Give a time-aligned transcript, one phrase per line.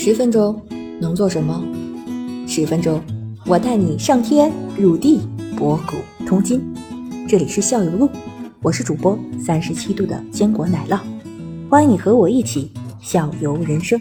[0.00, 0.62] 十分钟
[1.00, 1.60] 能做什么？
[2.46, 3.02] 十分钟，
[3.44, 5.22] 我带你上天入地，
[5.56, 6.62] 博古通今。
[7.28, 8.08] 这里是校友录，
[8.62, 11.00] 我是主播三十七度的坚果奶酪，
[11.68, 14.00] 欢迎你和我一起校游人生。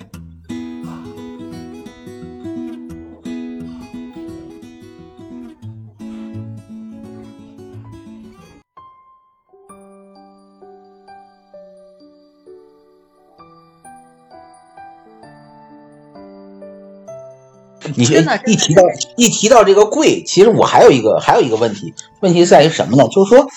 [17.95, 18.83] 你真的一提到
[19.15, 23.07] 一提到这个贵，其实我还有一个还有一个问题，问题在于什么呢？
[23.09, 23.47] 就是说，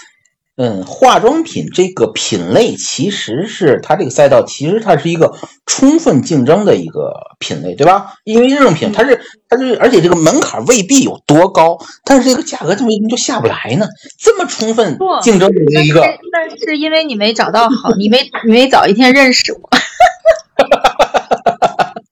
[0.57, 5.33] 嗯，化妆品这个品类其实是它这个赛道，其实它是一个
[5.65, 8.15] 充分竞争的一个品类，对吧？
[8.25, 13.87] 因为日用品它是它是，而且这个门槛未必有多高，但是这个价格怎么就下不来呢？
[14.19, 19.61] 这么充分竞争的一个，但是因为你没找到好，你没你没早一天认识我。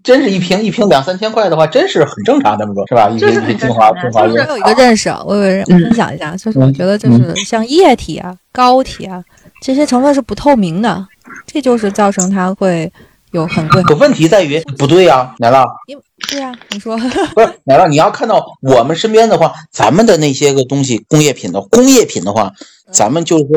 [0.09, 3.11] 真是一瓶一瓶两三千块的话，真是很正常，这么说，是吧？
[3.11, 4.39] 一瓶一瓶精华精华液。
[4.39, 9.23] 我有一个认识，我有分享一下，就是我觉得就是像液体啊、膏体啊
[9.61, 11.07] 这些成分是不透明的，
[11.45, 12.91] 这就是造成它会
[13.33, 13.83] 有很贵。
[13.83, 15.67] 可问题在于不对呀，奶酪。
[15.87, 15.99] 因
[16.31, 22.53] 对呀，你说不是奶酪，你要看到我们身边的话，咱们的那些个东西，工业品的工业品的话。
[22.91, 23.51] 咱们就是说，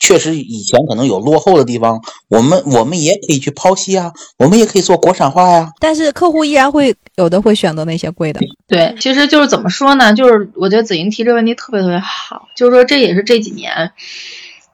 [0.00, 5.70] 确实以前可能有落后的地方，我们我们也可以去剖析啊，我们也可以做国产化呀。
[5.78, 8.40] 但是客户依然会有的会选择那些贵的。
[8.66, 10.12] 对，其实就是怎么说呢？
[10.14, 13.92] 就是我觉得子莹提这个问题特别特别好，就是说这也是这几年。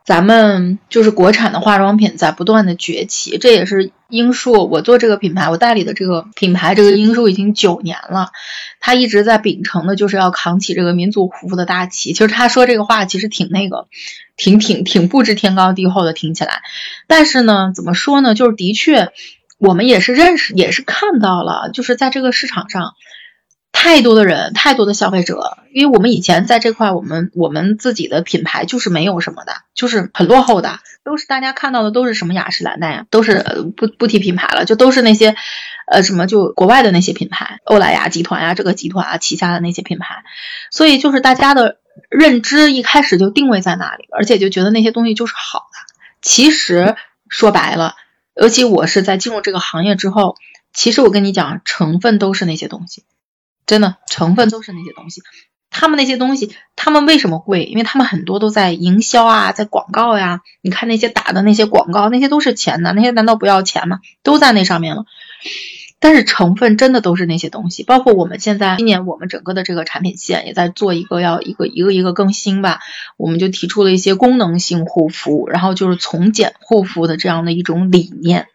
[0.09, 4.67] 咱们就是国产的化妆品在不断的崛起，这也是英树。
[4.71, 8.31] 我做这个品牌，我代理的这个品牌，这个英树已经九年了，
[8.81, 12.15] 他一直在秉承的就是要扛起这个民族护肤的大旗。
[12.15, 13.87] 其实他说这个话其实挺那个，
[14.39, 16.63] 挺挺挺不知天高地厚的，听起来。
[17.07, 18.35] 但是呢，怎么说呢？
[18.35, 19.13] 就是的确，
[19.59, 22.95] 我们也是认识，也是看到了，就是在这个市场上。
[23.81, 35.37] 太多的人，太多的消费者，因为我们以前在这块，我们我们自己的品牌就是没有什么的，就是很落后的，都是大家看到的都是什么雅诗兰黛呀，都是不不提品牌了，就都是那些，
[35.87, 40.25] 呃，什么就国外的那些品牌，欧莱雅集团呀，这个集团啊旗下的那些品牌，
[40.73, 41.77] 所以就是大家的
[42.11, 45.95] 认知一开始就定位在那里，而且就觉得那些东西就是好的。
[46.21, 46.97] 其实
[47.29, 47.95] 说白了，
[48.35, 50.35] 尤其我是在进入这个行业之后，
[50.73, 53.05] 其实我跟你讲，成分都是那些东西。
[53.69, 55.23] 真的成分都是那些东西，
[55.71, 57.65] 他们那些东西，他们为什么贵？
[57.65, 60.41] 因为他们很多都在营销啊，在广告呀。
[60.63, 64.01] 你看那些打的那些广告，那些都是钱的，那些难道不要钱吗？
[64.25, 65.05] 都在那上面了。
[66.01, 72.79] 但是成分真的都是那些东西，包括我们现在今年我们整个的这个产品线也在做一个要一个一个一个更新吧。
[73.17, 78.47] 我们就提出了一些功能性护肤，然后就是从简护肤的这样的一种理念。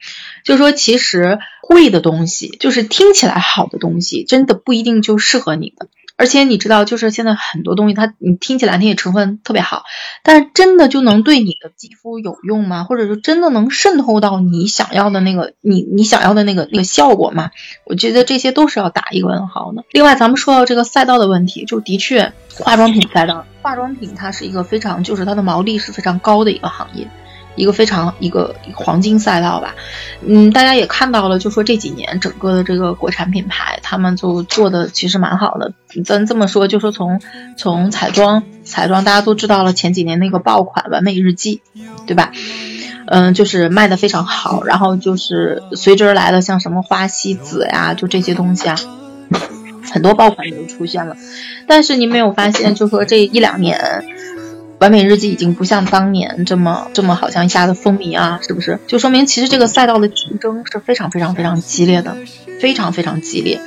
[0.44, 5.90] 就说其实贵的东西，就是听起来好的东西，真的不一定就适合你的。
[6.24, 9.84] 而且你知道，就是现在很多东西，它你听起来那些成分特别好，
[10.24, 12.86] 但是真的就能对你的肌肤有用吗？
[12.86, 17.52] 或者说真的能渗透到你想要的那个你你想要的那个那个效果吗？
[17.84, 19.84] 我觉得这些都是要打一个问号的。
[19.92, 27.06] 另外，咱们说到这个赛道的问题，就的确化妆品赛道，化妆品它是一个非常就是它的毛利是非常高的一个行业。
[27.56, 29.76] 一个非常一个黄金赛道吧，
[30.26, 35.74] 嗯，大家也看到了，就说这几年整个的这个国产品牌，他们就做的其实蛮好的。
[36.04, 37.22] 咱这么说，就说从
[37.56, 41.62] 从彩妆，彩妆大家都知道了，前几年那个爆款完美日记，
[42.08, 42.32] 对吧？
[43.06, 48.76] 嗯，就是卖的非常好，然后就是随之而来的像什么花西子呀，就这些东西啊，
[49.92, 51.16] 很多爆款也都出现了。
[51.68, 54.06] 但是你没有发现，就说这一两年。
[54.84, 58.80] 完美日记已经不像当年这么这么好像一下子风靡啊，是不是？
[58.86, 62.18] 就说明其实这个赛道的竞争是非常非常非常激烈的，
[62.60, 63.62] 非常非常激烈。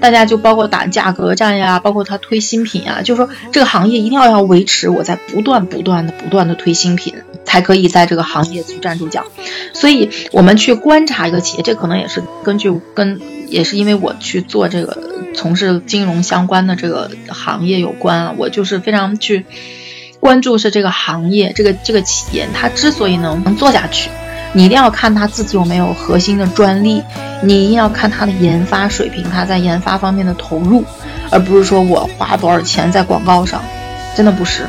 [0.00, 9.24] 大家就包括打价格战呀，包括他推新品啊，就说这个行业一定要要维持我在不断不断的不断的推新品，才可以在这个行业去站住脚。
[9.72, 14.98] 所以我们去观察一个企业，这可能也是根据跟也是因为我去做这个
[15.32, 19.46] 从事金融相关的这个行业有关啊，我就是非常去。
[20.26, 24.10] 关注是这个行业这个这个企业它之所以能能做下去
[24.54, 27.00] 你一定要看它自己有没有核心的专利
[27.44, 30.84] 你一定要看它的研发水平它在研发方面的投入
[31.30, 33.62] 而不是说我花多少钱在广告上
[34.16, 34.64] 真的不是。